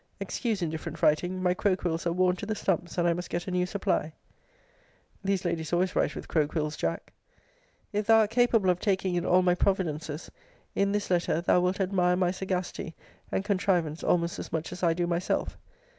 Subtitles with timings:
[0.19, 3.45] [Excuse indifferent writing; my crow quills are worn to the stumps, and I must get
[3.47, 4.13] a new supply.]
[5.23, 7.13] These ladies always write with crow quills, Jack.
[7.93, 10.31] If thou art capable of taking in all my providences,
[10.73, 12.95] in this letter, thou wilt admire my sagacity
[13.31, 15.55] and contrivance almost as much as I do myself.